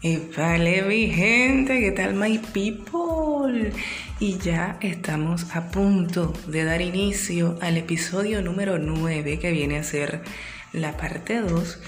[0.00, 3.72] Y vale mi gente, ¿qué tal my people?
[4.20, 9.82] Y ya estamos a punto de dar inicio al episodio número 9 que viene a
[9.82, 10.22] ser
[10.72, 11.80] la parte 2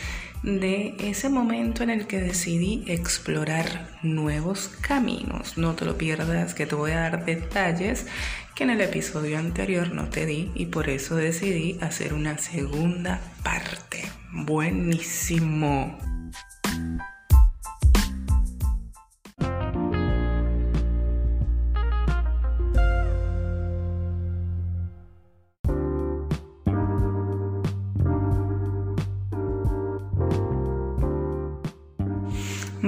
[0.43, 5.57] de ese momento en el que decidí explorar nuevos caminos.
[5.57, 8.07] No te lo pierdas que te voy a dar detalles
[8.57, 13.21] que en el episodio anterior no te di y por eso decidí hacer una segunda
[13.45, 14.03] parte.
[14.33, 15.97] Buenísimo.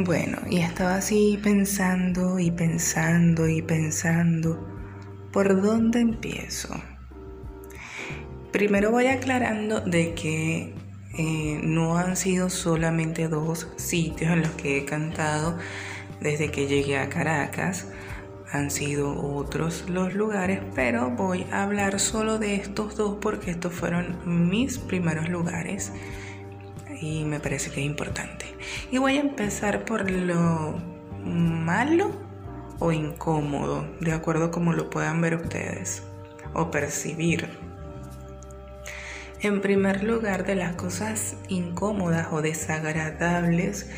[0.05, 4.59] Bueno, y estaba así pensando y pensando y pensando,
[5.33, 6.75] ¿por dónde empiezo?
[8.51, 10.75] Primero voy aclarando de que
[11.17, 15.57] eh, no han sido solamente dos sitios en los que he cantado
[16.21, 17.87] desde que llegué a Caracas,
[18.51, 23.73] han sido otros los lugares, pero voy a hablar solo de estos dos porque estos
[23.73, 25.93] fueron mis primeros lugares
[27.03, 28.47] y me parece que es importante.
[28.91, 30.81] Y voy a empezar por lo
[31.25, 32.13] malo
[32.79, 36.03] o incómodo, de acuerdo como lo puedan ver ustedes
[36.55, 37.49] o percibir.
[39.41, 43.91] En primer lugar, de las cosas incómodas o desagradables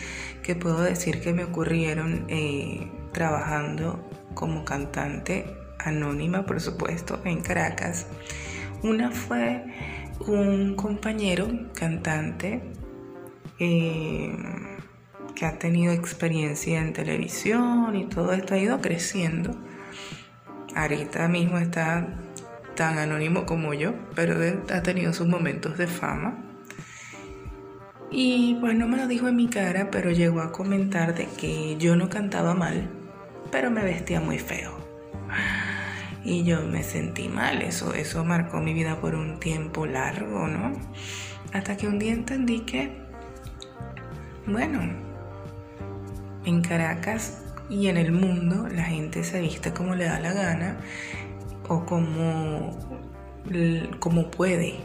[0.42, 8.06] que puedo decir que me ocurrieron eh, trabajando como cantante anónima, por supuesto, en Caracas.
[8.82, 9.64] Una fue
[10.20, 12.62] un compañero cantante
[13.58, 14.36] eh,
[15.34, 19.54] que ha tenido experiencia en televisión y todo esto ha ido creciendo.
[20.74, 22.06] Ahorita mismo está
[22.74, 24.36] tan anónimo como yo, pero
[24.72, 26.38] ha tenido sus momentos de fama.
[28.10, 31.76] Y pues no me lo dijo en mi cara, pero llegó a comentar de que
[31.78, 32.88] yo no cantaba mal,
[33.50, 34.72] pero me vestía muy feo.
[36.24, 40.72] Y yo me sentí mal, eso, eso marcó mi vida por un tiempo largo, ¿no?
[41.52, 43.03] Hasta que un día entendí que
[44.46, 44.80] bueno,
[46.44, 50.76] en Caracas y en el mundo la gente se viste como le da la gana
[51.68, 52.78] o como,
[53.98, 54.80] como puede.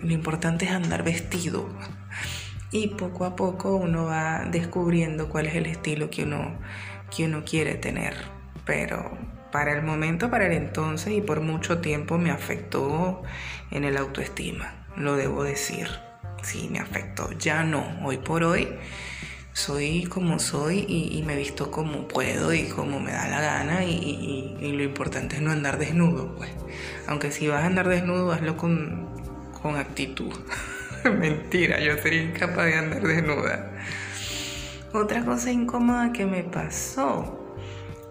[0.00, 1.68] Lo importante es andar vestido.
[2.70, 6.58] Y poco a poco uno va descubriendo cuál es el estilo que uno,
[7.14, 8.14] que uno quiere tener.
[8.64, 9.18] Pero
[9.52, 13.22] para el momento, para el entonces y por mucho tiempo me afectó
[13.70, 15.88] en el autoestima, lo debo decir
[16.42, 17.32] sí me afectó.
[17.32, 18.68] Ya no, hoy por hoy
[19.58, 24.56] soy como soy y, me visto como puedo y como me da la gana y,
[24.60, 26.50] lo importante es no andar desnudo, pues.
[27.08, 29.08] Aunque si vas a andar desnudo, hazlo con,
[29.60, 30.32] con actitud.
[31.04, 33.72] Mentira, yo sería incapaz de andar desnuda.
[34.92, 37.56] Otra cosa incómoda que me pasó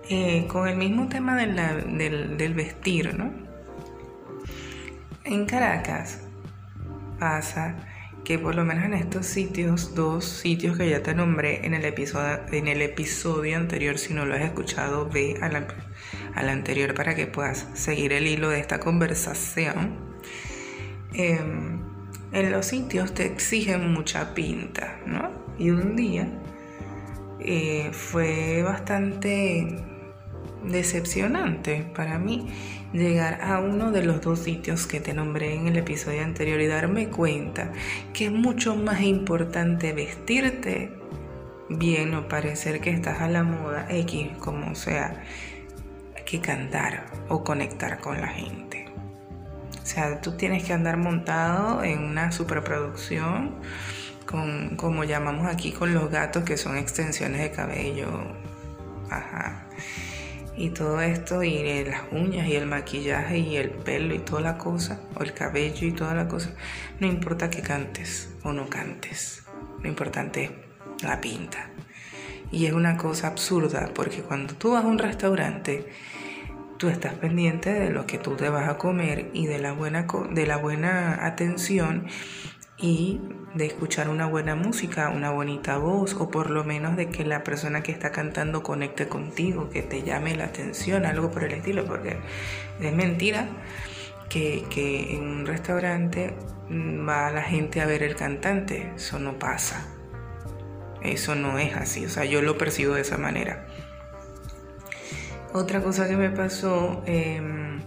[0.09, 3.31] eh, con el mismo tema del, del vestir, ¿no?
[5.23, 6.19] En Caracas
[7.19, 7.75] pasa
[8.27, 11.85] que por lo menos en estos sitios, dos sitios que ya te nombré en el
[11.85, 17.25] episodio, en el episodio anterior, si no lo has escuchado, ve al, anterior para que
[17.25, 19.95] puedas seguir el hilo de esta conversación.
[21.13, 21.79] Em,
[22.33, 25.31] en los sitios te exigen mucha pinta, ¿no?
[25.57, 26.27] Y un día
[27.39, 29.85] eh, fue bastante
[30.63, 32.47] decepcionante para mí
[32.94, 36.68] llegar a uno de los dos sitios que te nombré en el episodio anterior y
[36.68, 37.72] darme cuenta
[38.13, 40.91] que es mucho más importante vestirte
[41.69, 45.23] bien o parecer que estás a la moda X, como sea,
[46.25, 48.85] que cantar o conectar con la gente.
[49.81, 53.56] O sea, tú tienes que andar montado en una superproducción,
[54.25, 58.07] con, como llamamos aquí con los gatos, que son extensiones de cabello.
[59.09, 59.67] Ajá
[60.57, 64.57] y todo esto y las uñas y el maquillaje y el pelo y toda la
[64.57, 66.53] cosa o el cabello y toda la cosa.
[66.99, 69.47] No importa que cantes o no cantes
[69.81, 70.52] lo importante es
[71.03, 71.70] la pinta.
[72.52, 75.87] Y es una cosa absurda porque cuando tú vas a un restaurante
[76.78, 80.08] tú estás pendiente de lo que tú te vas a comer y de la buena
[80.31, 82.08] de la buena atención
[82.78, 83.20] y
[83.53, 87.44] de escuchar una buena música, una bonita voz o por lo menos de que la
[87.44, 91.85] persona que está cantando conecte contigo, que te llame la atención, algo por el estilo,
[91.85, 92.17] porque
[92.79, 93.47] es mentira
[94.29, 96.35] que, que en un restaurante
[96.70, 99.88] va la gente a ver el cantante, eso no pasa,
[101.02, 103.66] eso no es así, o sea, yo lo percibo de esa manera.
[105.53, 107.02] Otra cosa que me pasó...
[107.05, 107.82] Em,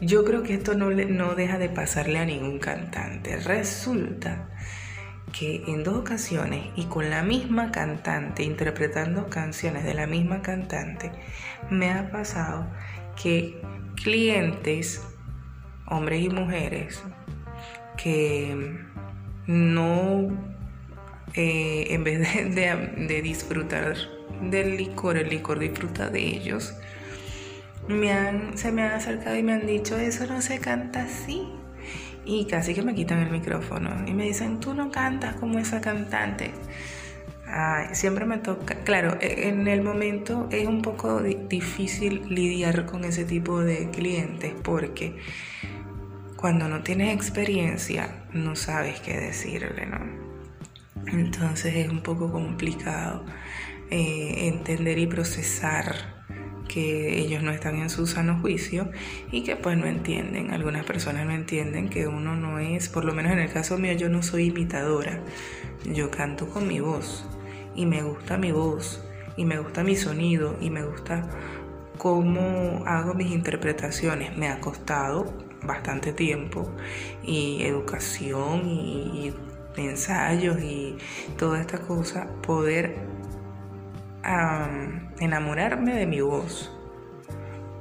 [0.00, 3.36] yo creo que esto no, no deja de pasarle a ningún cantante.
[3.36, 4.48] Resulta
[5.32, 11.12] que en dos ocasiones y con la misma cantante, interpretando canciones de la misma cantante,
[11.70, 12.66] me ha pasado
[13.22, 13.60] que
[14.02, 15.02] clientes,
[15.86, 17.02] hombres y mujeres,
[17.96, 18.78] que
[19.46, 20.28] no,
[21.34, 22.20] eh, en vez
[22.54, 23.96] de, disfrutar
[24.42, 26.74] del licor, el licor disfruta de ellos,
[27.94, 31.48] me han, se me han acercado y me han dicho, eso no se canta así.
[32.24, 35.80] Y casi que me quitan el micrófono y me dicen, tú no cantas como esa
[35.80, 36.52] cantante.
[37.46, 43.04] Ay, siempre me toca, claro, e, en el momento es un poco difícil lidiar con
[43.04, 45.16] ese tipo de clientes porque
[46.36, 49.98] cuando no tienes experiencia no sabes qué decirle, ¿no?
[51.06, 53.24] Entonces es un poco complicado
[53.90, 56.19] eh, entender y procesar
[56.72, 58.90] que ellos no están en su sano juicio
[59.32, 63.12] y que pues no entienden, algunas personas no entienden que uno no es, por lo
[63.12, 65.18] menos en el caso mío yo no soy imitadora,
[65.84, 67.26] yo canto con mi voz
[67.74, 69.04] y me gusta mi voz
[69.36, 71.28] y me gusta mi sonido y me gusta
[71.98, 75.34] cómo hago mis interpretaciones, me ha costado
[75.64, 76.70] bastante tiempo
[77.24, 79.34] y educación y,
[79.76, 80.98] ensayos y
[81.38, 82.98] toda esta cosa poder
[85.20, 86.72] enamorarme de mi voz.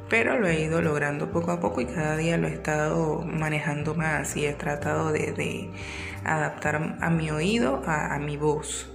[0.10, 3.96] Pero lo he ido logrando poco a poco y cada día lo he estado manejando
[3.96, 5.70] más y he tratado de,
[6.24, 8.92] adaptar a mi oído a, a mi voz.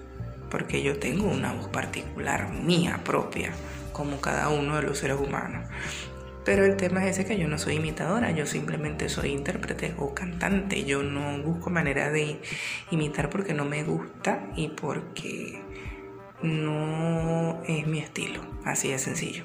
[0.50, 3.52] Porque yo tengo una voz particular, mía propia,
[3.93, 5.69] como cada uno de los seres humanos.
[6.44, 10.14] Pero el tema es ese que yo no soy imitadora, yo simplemente soy intérprete o
[10.14, 10.85] cantante.
[10.85, 12.38] Yo no busco manera de
[12.90, 15.63] imitar porque no me gusta y porque
[16.44, 19.44] no es mi estilo, así de sencillo.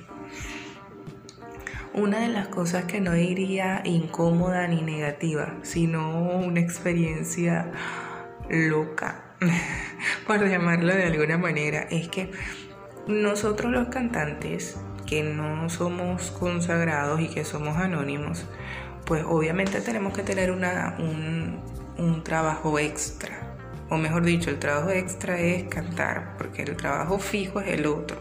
[1.93, 7.71] Una de las cosas que no iría incómoda ni negativa, sino una experiencia
[8.49, 9.23] loca,
[10.27, 12.31] por llamarlo de alguna manera, es que
[13.07, 18.45] nosotros los cantantes, que no somos consagrados y que somos anónimos,
[19.05, 23.48] pues obviamente tenemos que tener un trabajo extra
[23.89, 28.17] o mejor dicho, el trabajo extra es cantar, porque el trabajo fijo es el otro,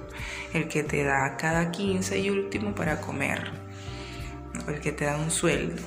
[0.54, 3.50] el que te da cada 15 y último para comer,
[4.66, 5.82] el que te da un sueldo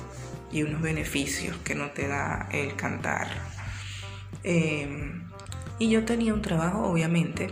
[0.52, 3.28] y unos beneficios que no te da el cantar.
[4.44, 5.22] Em,
[5.78, 7.50] y yo tenía un trabajo, obviamente,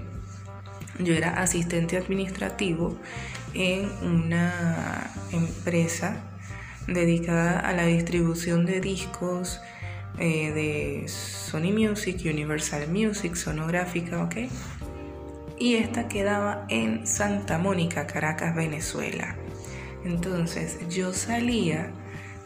[0.99, 2.97] yo era asistente administrativo
[3.55, 6.23] en una empresa
[6.87, 9.61] dedicada a la distribución de discos,
[10.21, 14.37] eh, de Sony Music, Universal Music, sonográfica, ¿ok?
[15.59, 19.37] Y esta quedaba en Santa Mónica, Caracas, Venezuela.
[20.05, 21.93] Entonces yo salía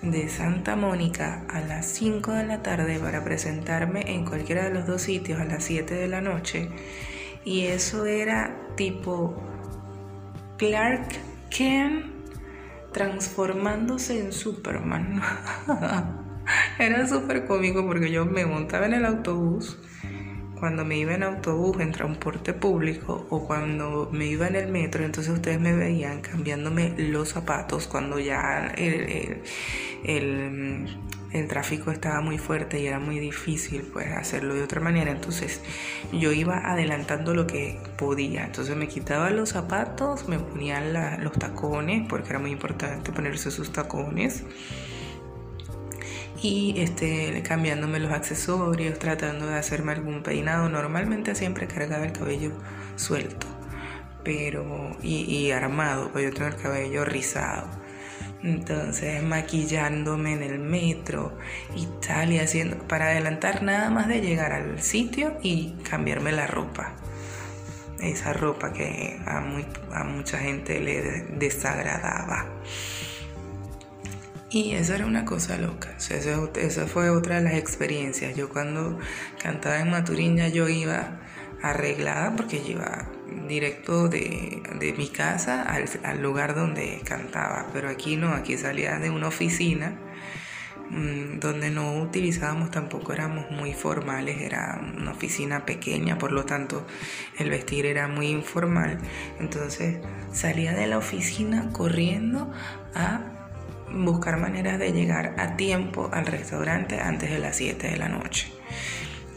[0.02, 4.86] de Santa Mónica a las 5 de la tarde para presentarme en cualquiera de los
[4.86, 6.68] dos sitios a las 7 de la noche.
[7.44, 9.36] Y eso era tipo
[10.58, 11.08] Clark
[11.50, 12.06] Kent
[12.92, 15.20] transformándose en Superman.
[16.78, 19.78] Era súper cómico porque yo me montaba en el autobús,
[20.58, 25.04] cuando me iba en autobús en transporte público o cuando me iba en el metro,
[25.04, 29.42] entonces ustedes me veían cambiándome los zapatos cuando ya el,
[30.04, 35.10] el, tráfico estaba muy fuerte y era muy difícil pues hacerlo de otra manera.
[35.10, 35.60] Entonces
[36.12, 38.44] yo iba adelantando lo que podía.
[38.44, 40.80] Entonces me quitaba los zapatos, me ponía
[41.18, 44.44] los tacones, porque era muy importante ponerse sus tacones
[46.42, 50.68] y este, cambiándome los accesorios, tratando de hacerme algún peinado.
[50.68, 52.52] Normalmente siempre cargaba el cabello
[52.96, 53.46] suelto
[54.24, 57.68] pero y, armado, pues yo tengo el cabello rizado.
[58.42, 61.38] Entonces maquillándome en el metro
[61.74, 66.46] y tal y haciendo para adelantar nada más de llegar al sitio y cambiarme la
[66.46, 66.92] ropa.
[68.00, 72.46] Esa ropa que a, muy, a mucha gente le desagradaba.
[74.54, 78.36] Y eso era una cosa loca, esa fue otra de las experiencias.
[78.36, 79.00] Yo cuando
[79.42, 81.18] cantaba en Maturín ya yo iba
[81.60, 83.10] arreglada porque iba
[83.48, 85.64] directo de, mi casa
[86.04, 89.98] al, lugar donde cantaba, pero aquí no, aquí salía de una oficina
[90.88, 96.86] mm, donde no utilizábamos tampoco, éramos muy formales, era una oficina pequeña, por lo tanto
[97.40, 98.98] el vestir era muy informal.
[99.40, 99.98] Entonces
[100.32, 102.52] salía de la oficina corriendo
[102.94, 103.33] a
[103.94, 108.52] buscar maneras de llegar a tiempo al restaurante antes de las 7 de la noche.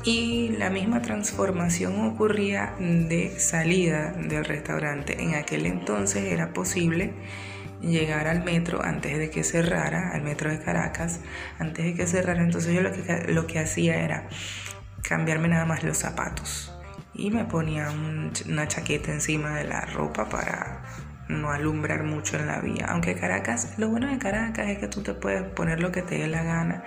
[0.03, 5.21] Y la misma transformación ocurría de salida del restaurante.
[5.21, 7.13] En aquel entonces era posible
[7.81, 11.19] llegar al metro antes de que cerrara, al metro de Caracas,
[11.59, 12.41] antes de que cerrara.
[12.41, 14.29] Entonces yo lo que, lo que hacía era
[15.01, 16.73] cambiarme nada más los zapatos.
[17.13, 20.83] Y me ponía una chaqueta encima de la ropa para
[21.29, 22.85] no alumbrar mucho en la vía.
[22.89, 26.17] Aunque Caracas, lo bueno de Caracas es que tú te puedes poner lo que te
[26.17, 26.83] dé la gana.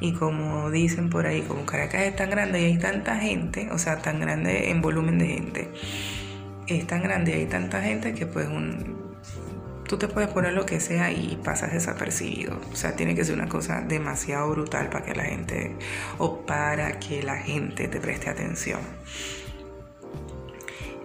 [0.00, 3.78] Y como dicen por ahí, como Caracas es tan grande y hay tanta gente, o
[3.78, 5.70] sea, tan grande en volumen de gente,
[6.66, 9.16] es tan grande y hay tanta gente que pues un,
[9.86, 12.60] tú te puedes poner lo que sea y pasas desapercibido.
[12.72, 15.76] O sea, tiene que ser una cosa demasiado brutal para que la gente
[16.18, 18.80] o para que la gente te preste atención.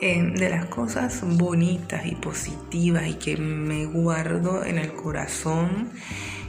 [0.03, 5.89] Eh, de las cosas bonitas y positivas y que me guardo en el corazón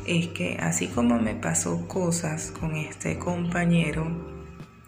[0.07, 4.07] es que así como me pasó cosas con este compañero,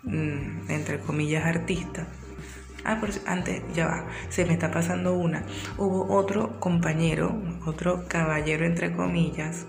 [0.05, 2.07] mm, entre comillas artista,
[2.85, 5.43] Ah, pero antes, ya va, se me está pasando una.
[5.79, 9.67] Hubo otro compañero, otro caballero entre comillas,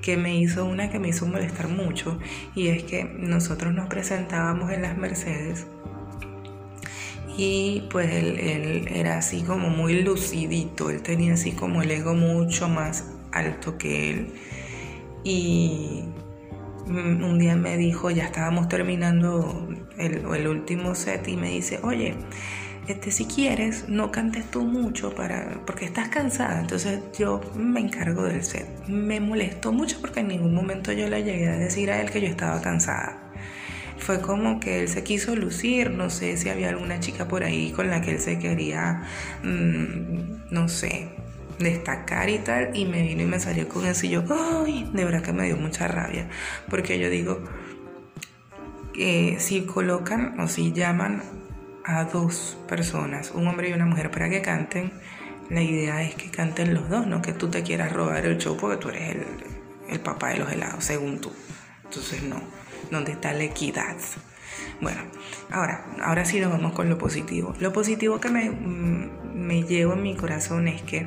[0.00, 2.20] que me hizo una que me hizo molestar mucho.
[2.54, 5.66] Y es que nosotros nos presentábamos en las Mercedes.
[7.36, 12.68] Y pues él, era así como muy lucidito, él tenía así como el ego mucho
[12.68, 14.32] más alto que él.
[15.24, 16.04] Y
[16.86, 22.16] un día me dijo, ya estábamos terminando el, el, último set y me dice, oye,
[22.88, 26.60] este, si quieres, no cantes tú mucho para, porque estás cansada.
[26.60, 28.66] Entonces yo me encargo del set.
[28.88, 32.20] Me molestó mucho porque en ningún momento yo le llegué a decir a él que
[32.20, 33.21] yo estaba cansada.
[34.02, 37.70] Fue como que él se quiso lucir, no sé si había alguna chica por ahí
[37.70, 39.04] con la que él se quería,
[39.44, 41.10] mm, no sé,
[41.60, 44.90] destacar y tal, y me vino y me salió con eso y yo, ¡ay!
[44.92, 46.28] De verdad que me dio mucha rabia,
[46.68, 47.44] porque yo digo,
[48.92, 51.22] que si colocan o si llaman
[51.84, 54.92] a dos personas, un hombre y una mujer, para que canten,
[55.48, 58.56] la idea es que canten los dos, no que tú te quieras robar el show
[58.56, 59.26] porque tú eres el,
[59.90, 61.32] el papá de los helados, según tú.
[61.84, 62.40] Entonces no,
[62.90, 63.96] ¿dónde está la equidad?
[64.80, 65.00] Bueno,
[65.50, 67.54] ahora, ahora sí nos vamos con lo positivo.
[67.60, 71.06] Lo positivo que me, mm, me llevo en mi corazón es que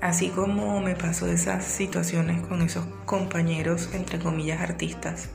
[0.00, 5.28] Así como me pasó esas situaciones con esos compañeros, entre comillas, artistas,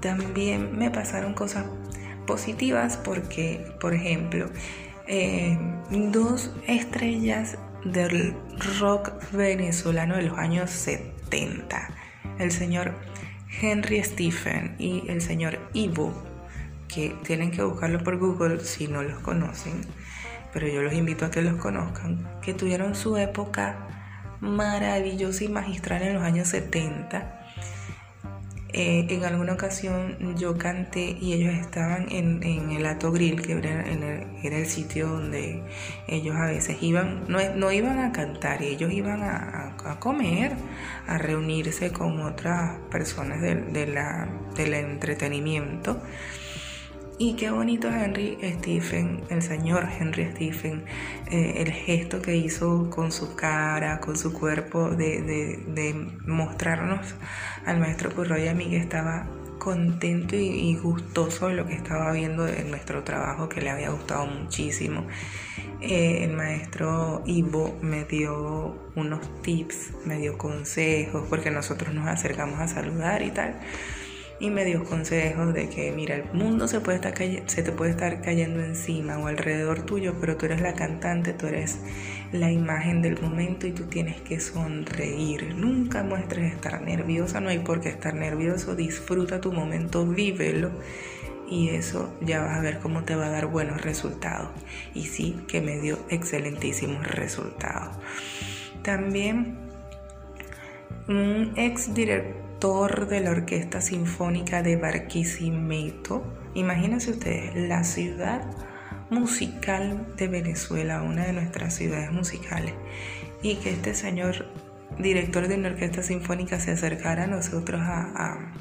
[0.00, 1.66] también me pasaron cosas
[2.24, 4.50] positivas porque, por ejemplo,
[5.08, 5.58] eh,
[5.90, 8.36] dos estrellas del
[8.78, 11.88] rock venezolano de los años 70,
[12.38, 12.94] el señor
[13.60, 16.12] Henry Stephen y el señor Ivo,
[16.86, 19.82] que tienen que buscarlo por Google si no los conocen,
[20.52, 23.88] pero yo los invito a que los conozcan, que tuvieron su época
[24.40, 27.37] maravillosa y magistral en los años 70.
[28.78, 33.84] Eh, en alguna ocasión yo canté y ellos estaban en, el Ato Grill, que era,
[33.84, 35.64] el, sitio donde
[36.06, 40.52] ellos a veces iban, no, iban a cantar, ellos iban a, comer,
[41.08, 46.00] a reunirse con otras personas del entretenimiento.
[47.20, 50.84] Y qué bonito Henry Stephen, el señor Henry Stephen,
[51.28, 57.16] eh, el gesto que hizo con su cara, con su cuerpo, de, mostrarnos
[57.66, 59.26] al maestro Curroy a mí que estaba
[59.58, 64.24] contento y, gustoso de lo que estaba viendo en nuestro trabajo, que le había gustado
[64.26, 65.04] muchísimo.
[65.80, 72.60] Eh, el maestro Ivo me dio unos tips, me dio consejos, porque nosotros nos acercamos
[72.60, 73.58] a saludar y tal
[74.40, 77.90] y me dio consejos de que, mira, el mundo se, puede estar se te puede
[77.90, 81.80] estar cayendo encima o alrededor tuyo, pero tú eres la cantante, tú eres
[82.32, 85.54] la imagen del momento y tú tienes que sonreír.
[85.56, 90.70] Nunca muestres estar nerviosa, no hay por qué estar nervioso, disfruta tu momento, vívelo
[91.50, 94.50] y eso ya vas a ver cómo te va a dar buenos resultados.
[94.94, 97.96] Y sí, que me dio excelentísimos resultados.
[98.82, 99.56] También
[101.08, 106.24] un ex director de la Orquesta Sinfónica de Barquisimeto.
[106.54, 108.42] Imagínense ustedes, la ciudad
[109.10, 112.74] musical de Venezuela, una de nuestras ciudades musicales,
[113.42, 114.46] y que este señor
[114.98, 118.54] director de una orquesta sinfónica se acercara a nosotros a,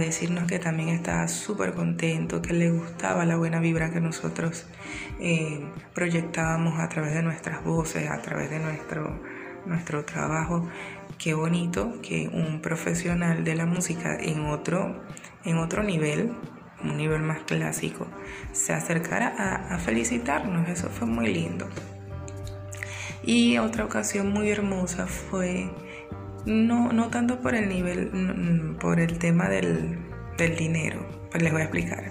[0.00, 4.66] decirnos que también estaba súper contento, que le gustaba la buena vibra que nosotros
[5.20, 5.60] eh,
[5.94, 9.20] proyectábamos a través de nuestras voces, a través de nuestro,
[9.66, 10.66] nuestro trabajo
[11.22, 15.04] qué bonito que un profesional de la música en otro,
[15.44, 16.32] en otro nivel,
[16.82, 18.08] un nivel más clásico,
[18.50, 19.28] se acercara
[19.70, 20.68] a, felicitarnos.
[20.68, 21.68] Eso fue muy lindo.
[23.22, 25.70] Y otra ocasión muy hermosa fue,
[26.44, 29.98] no, no tanto por el nivel, por el tema del,
[30.36, 32.10] del dinero, pues les voy a explicar.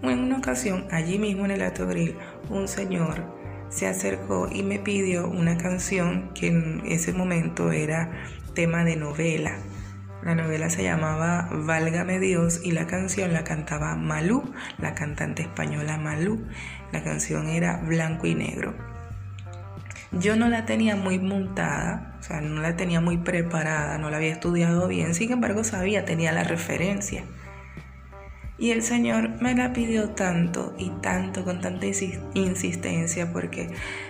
[0.00, 2.16] En una ocasión, allí mismo en el Ato Grill,
[2.48, 3.22] un señor
[3.68, 8.10] se acercó y me pidió una canción que en ese momento era
[8.56, 9.58] tema de novela.
[10.24, 15.98] La novela se llamaba Válgame Dios y la canción la cantaba Malú, la cantante española
[15.98, 16.42] Malú.
[16.90, 18.74] La canción era Blanco y Negro.
[20.10, 24.16] Yo no la tenía muy montada, o sea, no la tenía muy preparada, no la
[24.16, 27.24] había estudiado bien, sin embargo sabía, tenía la referencia.
[28.58, 33.68] Y el Señor me la pidió tanto y tanto, con tanta insistencia, porque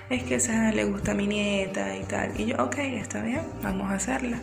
[0.08, 2.32] es que esa le gusta a mi nieta y tal.
[2.38, 4.40] Y yo, ok, está bien, vamos a hacerla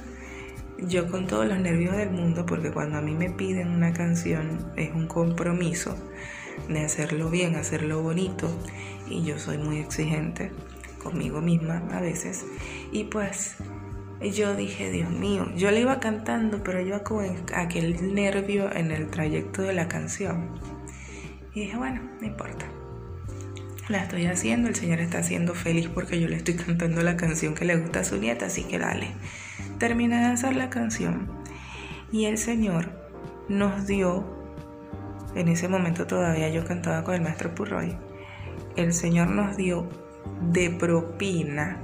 [0.87, 4.71] yo con todos los nervios del mundo, porque cuando a mí me piden una canción
[4.75, 5.95] es un compromiso
[6.67, 8.49] de hacerlo bien, hacerlo bonito,
[9.09, 10.51] y yo soy muy exigente
[11.01, 12.45] conmigo misma a veces,
[12.91, 13.55] y pues
[14.31, 19.07] yo dije, Dios mío, yo le iba cantando, pero yo con aquel nervio en el
[19.07, 20.49] trayecto de la canción.
[21.53, 22.65] Y dije, bueno, no importa.
[23.89, 27.53] La estoy haciendo, el Señor está siendo feliz porque yo le estoy cantando la canción
[27.53, 29.07] que le gusta a su nieta, así que dale.
[29.77, 31.27] Terminé de hacer la canción
[32.11, 32.91] y el Señor
[33.49, 34.23] nos dio,
[35.35, 37.97] en ese momento todavía yo cantaba con el maestro Purroy,
[38.77, 39.89] el Señor nos dio
[40.51, 41.81] de propina.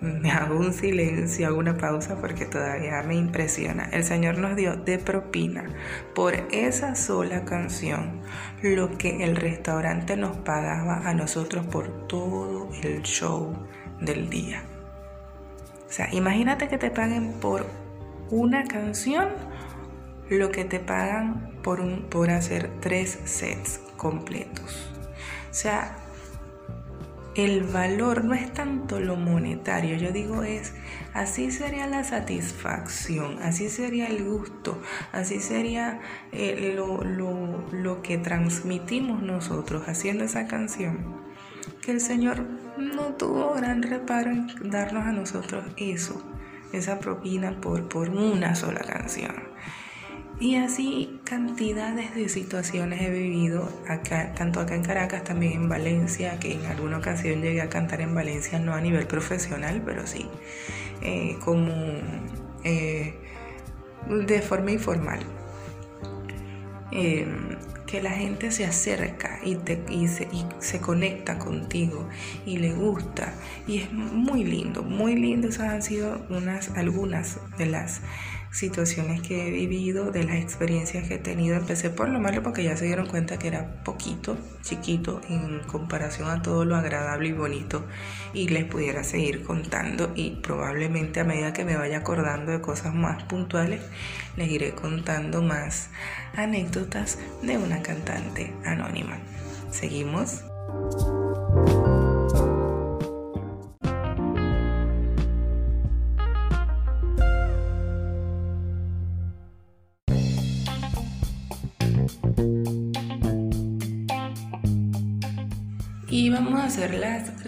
[0.00, 3.88] Me hago un silencio, hago una pausa porque todavía me impresiona.
[3.92, 5.64] El Señor nos dio de propina
[6.14, 8.20] por esa sola canción
[8.62, 13.56] lo que el restaurante nos pagaba a nosotros por todo el show
[14.00, 14.62] del día.
[15.88, 17.66] O sea, imagínate que te paguen por
[18.30, 19.28] una canción
[20.28, 24.90] lo que te pagan por, un, por hacer tres sets completos.
[25.50, 25.96] O sea,
[27.36, 30.72] el valor no es tanto lo monetario, yo digo es,
[31.12, 34.80] así sería la satisfacción, así sería el gusto,
[35.12, 36.00] así sería
[36.32, 41.26] eh, lo, lo que transmitimos nosotros haciendo esa canción
[41.86, 42.44] que el Señor
[42.78, 46.20] no tuvo gran reparo en darnos a nosotros eso,
[46.72, 49.36] esa propina por, por una sola canción.
[50.38, 56.38] Y así cantidades de situaciones he vivido acá, tanto acá en Caracas, también en Valencia,
[56.38, 60.26] que en alguna ocasión llegué a cantar en Valencia, no a nivel profesional, pero sí,
[61.00, 61.72] eh, como
[62.64, 63.14] eh,
[64.08, 65.20] de forma informal.
[66.92, 67.26] Eh,
[67.86, 72.08] que la gente se acerca y, te, y, se, y, se, conecta contigo
[72.44, 73.32] y le gusta.
[73.66, 75.48] Y es muy lindo, muy lindo.
[75.48, 78.00] Esas han sido unas, algunas de las
[78.56, 81.56] situaciones que he vivido, de las experiencias que he tenido.
[81.56, 86.30] Empecé por lo malo porque ya se dieron cuenta que era poquito, chiquito en comparación
[86.30, 87.84] a todo lo agradable y bonito
[88.32, 92.94] y les pudiera seguir contando y probablemente a medida que me vaya acordando de cosas
[92.94, 93.82] más puntuales,
[94.36, 95.90] les iré contando más
[96.34, 99.18] anécdotas de una cantante anónima.
[99.70, 100.42] Seguimos.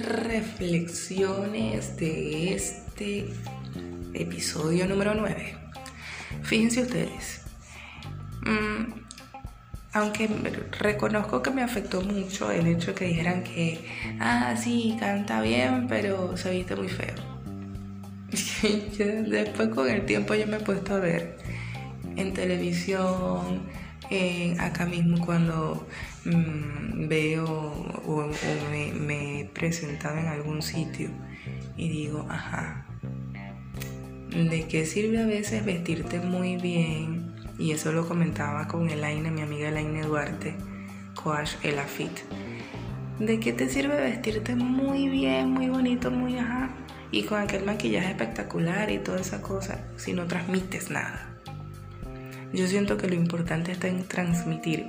[0.09, 3.29] Reflexiones de este
[4.14, 5.55] episodio número 9.
[6.42, 7.42] Fíjense ustedes,
[8.42, 8.92] mm,
[9.92, 10.29] aunque
[10.79, 13.87] reconozco que me afectó mucho el hecho de que dijeran que,
[14.18, 17.14] ah, sí, canta bien, pero se viste muy feo.
[19.29, 21.38] después con el tiempo yo me he puesto a ver
[22.16, 23.62] en televisión,
[24.59, 25.87] acá mismo cuando
[26.29, 27.45] mm, veo
[28.07, 28.31] o,
[28.71, 31.11] me, me, he presentado en algún sitio
[31.77, 32.87] y digo, ajá,
[34.31, 37.35] ¿de qué sirve a veces vestirte muy bien?
[37.59, 40.55] Y eso lo comentaba con Elaine, mi amiga Elaine Duarte,
[41.14, 42.21] coach Elafit.
[43.19, 46.71] ¿De qué te sirve vestirte muy bien, muy bonito, muy ajá?
[47.11, 51.37] Y con aquel maquillaje espectacular y toda esa cosa, si no transmites nada.
[52.53, 54.87] Yo siento que lo importante está en transmitir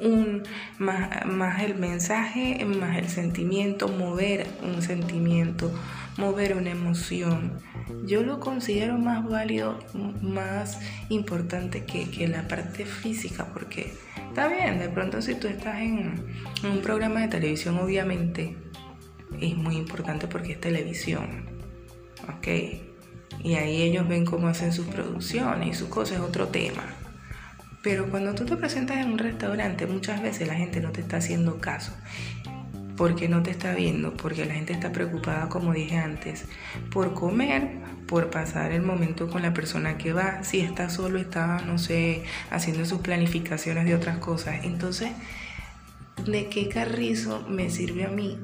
[0.00, 0.42] un,
[0.78, 5.70] más, el mensaje, más el sentimiento, mover un sentimiento,
[6.16, 7.60] mover una emoción.
[8.04, 9.78] Yo lo considero más válido,
[10.22, 13.92] más importante que, la parte física, porque
[14.28, 16.24] está bien, de pronto si tú estás en,
[16.62, 18.56] en un programa de televisión, obviamente
[19.40, 21.44] es muy importante porque es televisión.
[22.36, 22.48] ¿Ok?
[23.42, 26.99] Y ahí ellos ven cómo hacen sus producciones y sus cosas, es otro tema.
[27.82, 31.16] Pero cuando tú te presentas en un restaurante, muchas veces la gente no te está
[31.16, 31.92] haciendo caso.
[32.96, 36.44] Porque no te está viendo, porque la gente está preocupada, como dije antes,
[36.90, 37.70] por comer,
[38.06, 40.44] por pasar el momento con la persona que va.
[40.44, 44.64] Si está solo, está, no sé, haciendo sus planificaciones de otras cosas.
[44.64, 45.12] Entonces,
[46.26, 48.38] ¿de qué carrizo me sirve a mí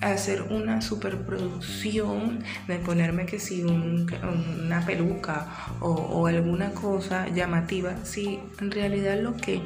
[0.00, 5.46] hacer una superproducción, de ponerme que si una peluca
[5.80, 9.60] o, o, alguna cosa llamativa, si en realidad lo que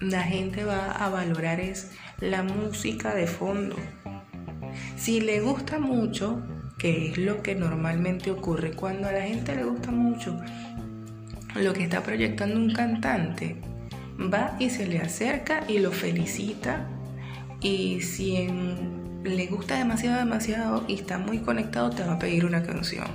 [0.00, 3.76] la gente va a valorar es la música de fondo.
[4.96, 6.42] Si le gusta mucho,
[6.78, 10.40] que es lo que normalmente ocurre, cuando a la gente le gusta mucho
[11.54, 13.56] lo que está proyectando un cantante,
[14.32, 16.88] va y se le acerca y lo felicita
[17.60, 18.48] y si
[19.22, 23.06] le gusta demasiado, demasiado y está muy conectado, te va a pedir una canción.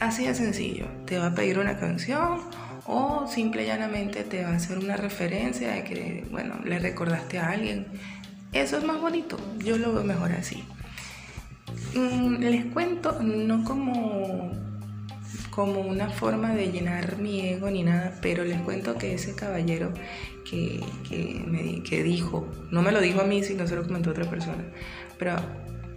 [0.00, 2.40] Así de sencillo, te va a pedir una canción
[2.86, 7.38] o simple y llanamente te va a hacer una referencia de que, bueno, le recordaste
[7.38, 7.86] a alguien.
[8.52, 10.64] Eso es más bonito, yo lo veo mejor así.
[11.94, 14.52] Mm, les cuento, no como
[15.52, 19.92] como una forma de llenar mi ego ni nada, pero les cuento que ese caballero
[20.48, 20.80] que,
[21.46, 24.30] me, que dijo, no me lo dijo a mí, sino se lo comentó a otra
[24.30, 24.64] persona,
[25.18, 25.36] pero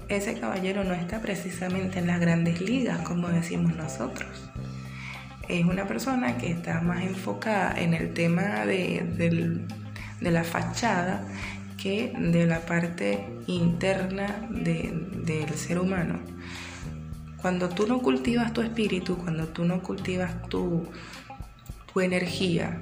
[0.10, 4.50] ese caballero no está precisamente en las grandes ligas, como decimos nosotros.
[5.48, 9.66] Es una persona que está más enfocada en el tema de,
[10.20, 11.26] la fachada
[11.82, 16.20] que de la parte interna del ser humano.
[17.46, 20.88] Cuando tú no cultivas tu espíritu, cuando tú no cultivas tu,
[21.94, 22.82] tu energía,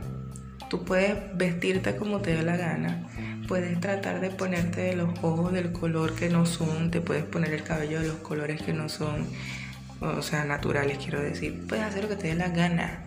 [0.69, 3.09] tú puedes vestirte como te dé la gana,
[3.45, 7.63] puedes tratar de ponerte los ojos del color que no son, te puedes poner el
[7.63, 9.27] cabello de los colores que no son,
[9.99, 13.03] o sea, naturales quiero decir, puedes hacer lo que te dé la gana,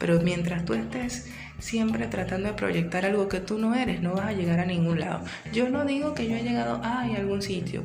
[0.00, 4.26] pero mientras tú estés siempre tratando de proyectar algo que tú no eres, no vas
[4.26, 5.24] a llegar a ningún lado.
[5.52, 7.84] Yo no digo que yo he llegado a algún sitio,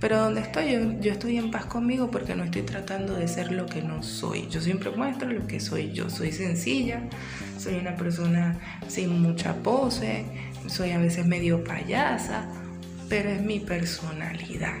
[0.00, 3.50] pero donde estoy, yo, yo, estoy en paz conmigo porque no estoy tratando de ser
[3.50, 4.46] lo que no soy.
[4.48, 6.08] Yo siempre muestro lo que soy yo.
[6.08, 7.02] Soy sencilla,
[7.58, 8.56] soy una persona
[8.86, 10.24] sin mucha pose,
[10.68, 12.48] soy a veces medio payasa,
[13.08, 14.76] pero es mi personalidad.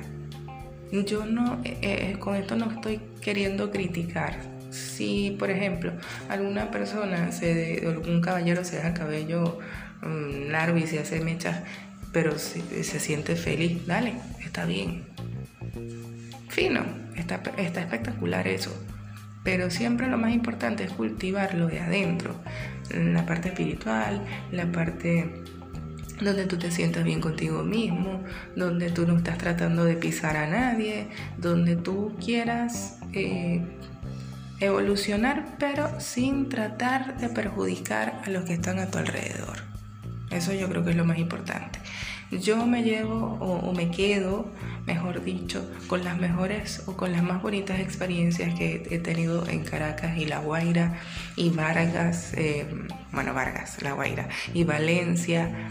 [0.92, 4.38] Yo no, eh, eh, con esto no estoy queriendo criticar.
[4.70, 5.92] Si, por ejemplo,
[6.28, 9.58] alguna persona, se, algún caballero se deja cabello
[10.02, 11.60] um, largo y se hace mechas
[12.20, 15.04] pero si se siente feliz, dale, está bien.
[16.48, 16.82] Fino,
[17.14, 18.76] está, está espectacular eso.
[19.44, 22.34] Pero siempre lo más importante es cultivarlo de adentro,
[22.92, 25.44] la parte espiritual, la parte
[26.20, 28.24] donde tú te sientas bien contigo mismo,
[28.56, 33.62] donde tú no estás tratando de pisar a nadie, donde tú quieras eh,
[34.58, 39.67] evolucionar, pero sin tratar de perjudicar a los que están a tu alrededor.
[40.30, 41.78] Eso yo creo que es lo más importante.
[42.30, 44.50] Yo me llevo o, me quedo,
[44.86, 49.64] mejor dicho, con las mejores o con las más bonitas experiencias que he tenido en
[49.64, 50.98] Caracas y La Guaira
[51.36, 52.66] y Vargas, eh,
[53.12, 55.70] bueno, Vargas, La Guaira y Valencia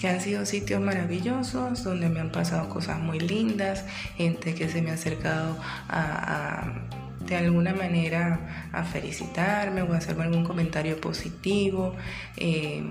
[0.00, 3.84] que han sido sitios maravillosos donde me han pasado cosas muy lindas,
[4.16, 5.56] gente que se me ha acercado
[5.88, 6.72] a,
[7.20, 11.94] de alguna manera a felicitarme o a hacerme algún comentario positivo.
[12.36, 12.82] Eh,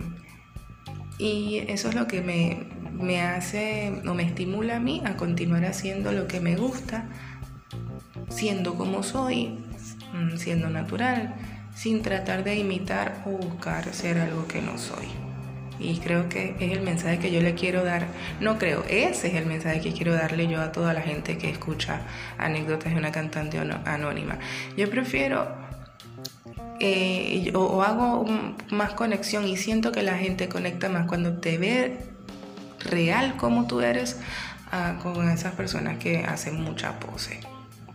[1.22, 6.12] y eso es lo que me, hace o me estimula a mí a continuar haciendo
[6.12, 7.06] lo que me gusta,
[8.30, 9.60] siendo como soy,
[10.14, 11.36] mm, siendo natural,
[11.76, 15.06] sin tratar de imitar o buscar ser algo que no soy.
[15.80, 18.08] Y creo que es el mensaje que yo le quiero dar.
[18.40, 21.52] No creo, ese es el mensaje que quiero darle yo a toda la gente que
[21.52, 22.02] escucha
[22.40, 24.40] anécdotas de una cantante anónima.
[24.76, 25.61] Yo prefiero
[26.80, 28.26] eh, o, hago
[28.72, 32.00] más conexión y siento que la gente conecta más cuando te ve
[32.80, 34.18] real como tú eres
[34.72, 37.40] ah, con esas personas que hacen mucha pose.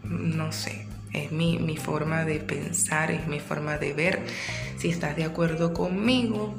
[0.04, 4.20] No sé, es mi, mi forma de pensar, es mi forma de ver.
[4.78, 6.54] Si estás de acuerdo conmigo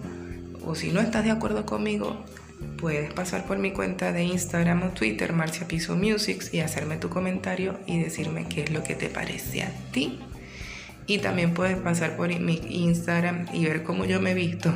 [0.65, 2.25] o si no estás de acuerdo conmigo,
[2.77, 7.07] puedes pasar por mi cuenta de Instagram o Twitter, Marcia Piso Musics, y hacerme tu
[7.07, 10.19] comentario y decirme qué es lo que te parece a ti
[11.07, 14.73] y también puedes pasar por mi Instagram y ver cómo yo me he visto.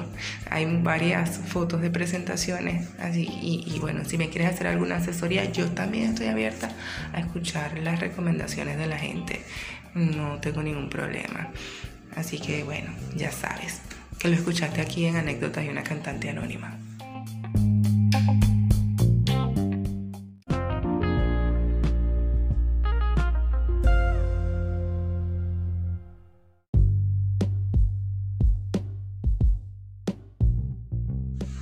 [0.49, 2.87] Hay varias fotos de presentaciones.
[2.99, 6.71] Así, y, bueno, si me quieres hacer alguna asesoría, yo también estoy abierta
[7.11, 9.41] a escuchar las recomendaciones de la gente.
[9.93, 11.49] No tengo ningún problema.
[12.15, 13.81] Así que bueno, ya sabes
[14.17, 16.77] que lo escuchaste aquí en Anécdotas de una cantante anónima.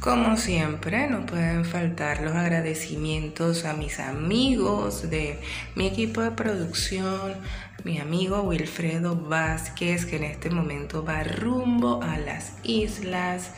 [0.09, 5.39] Como siempre, no pueden faltar los agradecimientos a mis amigos de
[5.75, 7.35] mi equipo de producción,
[7.83, 13.51] mi amigo Wilfredo Vázquez, que en este momento va rumbo a las Islas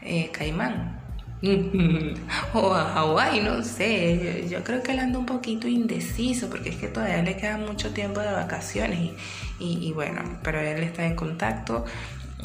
[0.00, 1.06] eh, Caimán.
[2.54, 4.46] o a Hawái, no sé.
[4.48, 7.92] Yo, creo que él anda un poquito indeciso porque es que todavía le queda mucho
[7.92, 9.10] tiempo de vacaciones
[9.58, 11.84] y, bueno, pero él está en contacto.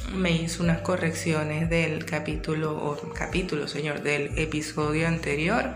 [0.10, 5.74] Me hizo unas correcciones del capítulo, o capítulo, señor, del episodio anterior.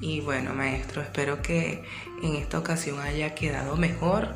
[0.00, 1.84] Y bueno, maestro, espero que
[2.22, 4.28] en esta ocasión haya quedado mejor.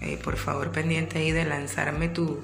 [0.00, 2.40] Eh, por favor, pendiente ahí de lanzarme tu,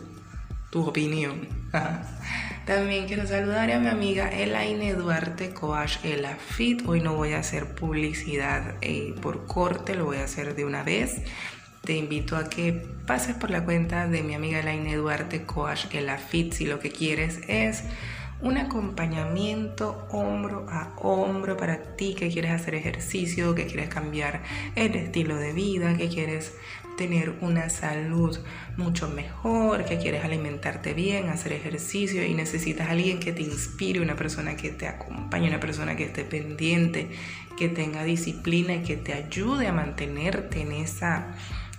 [0.70, 1.46] tu opinión.
[2.66, 6.82] También quiero saludar a mi amiga Elaine Duarte Coach Elafit.
[6.86, 10.82] Hoy no voy a hacer publicidad eh, por corte, lo voy a hacer de una
[10.82, 11.20] vez.
[11.84, 12.72] Te invito a que
[13.06, 17.40] pases por la cuenta de mi amiga Elaine Duarte Coach Elafit si lo que quieres
[17.46, 17.84] es
[18.40, 24.42] un acompañamiento hombro a hombro para ti que quieres hacer ejercicio, que quieres cambiar
[24.76, 26.54] el estilo de vida, que quieres
[26.96, 28.38] tener una salud
[28.76, 34.00] mucho mejor, que quieres alimentarte bien, hacer ejercicio y necesitas a alguien que te inspire,
[34.00, 37.10] una persona que te acompañe, una persona que esté pendiente,
[37.56, 41.34] que tenga disciplina y que te ayude a mantenerte en esa,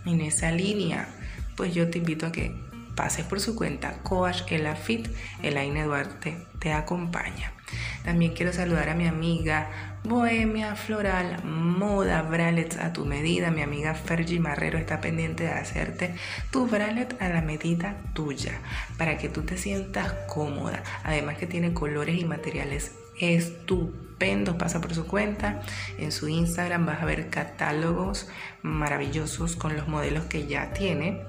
[0.06, 1.08] en esa línea,
[1.56, 2.56] pues yo te invito a que
[2.96, 5.10] pases por su cuenta Coach Elafit,
[5.44, 7.52] Elaine Duarte te acompaña.
[8.04, 13.52] También quiero saludar a mi amiga Bohemia Floral Moda Bralets a tu medida.
[13.52, 16.16] Mi amiga Fergie Marrero está pendiente de hacerte
[16.52, 18.54] tu bralet a la medida tuya
[18.98, 20.84] para que tú te sientas cómoda.
[21.04, 24.05] Además que tiene colores y materiales estupendos.
[24.58, 25.62] Pasa por su cuenta.
[25.98, 28.28] En su Instagram vas a ver catálogos
[28.62, 31.22] maravillosos con los modelos que ya tiene.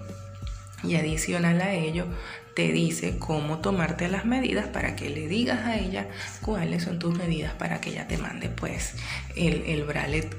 [0.83, 2.07] Y adicional a ello,
[2.55, 6.09] te dice cómo tomarte las medidas para que le digas a ella
[6.41, 8.95] cuáles son tus medidas para que ella te mande pues
[9.35, 10.35] el, el bralet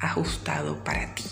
[0.00, 1.24] ajustado para ti.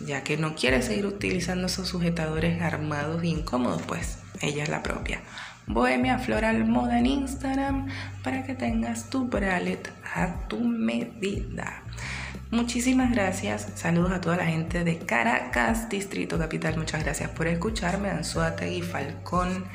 [0.00, 4.82] Ya que no quieres seguir utilizando esos sujetadores armados e incómodos, pues ella es la
[4.82, 5.22] propia.
[5.68, 7.88] Bohemia Floral Moda en Instagram
[8.24, 11.82] para que tengas tu bralet a tu medida.
[12.50, 13.68] Muchísimas gracias.
[13.74, 16.78] Saludos a toda la gente de Caracas, Distrito Capital.
[16.78, 18.08] Muchas gracias por escucharme.
[18.70, 19.66] y Falcón,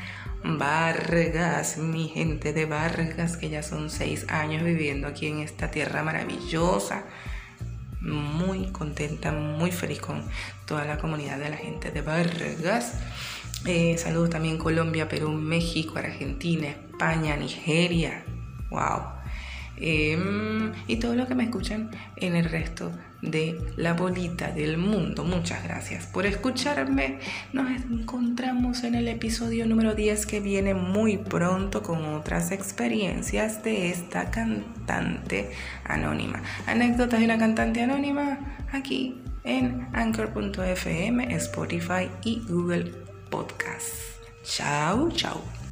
[0.43, 6.01] Vargas, mi gente de Vargas, que ya son seis años viviendo aquí en esta tierra
[6.01, 7.03] maravillosa.
[8.01, 10.23] Muy contenta, muy feliz con
[10.65, 12.93] toda la comunidad de la gente de Vargas.
[13.65, 18.25] Eh, saludos también Colombia, Perú, México, Argentina, España, Nigeria.
[18.69, 19.23] ¡Wow!
[19.77, 25.23] Em, y todo lo que me escuchan en el resto de la bolita del mundo.
[25.23, 27.19] Muchas gracias por escucharme.
[27.53, 33.89] Nos encontramos en el episodio número 10 que viene muy pronto con otras experiencias de
[33.89, 35.51] esta cantante
[35.85, 36.43] anónima.
[36.67, 43.02] Anécdotas de una cantante anónima aquí en anchor.fm, Spotify y Google
[43.33, 44.21] Podcast.
[44.43, 45.62] Chao, chao.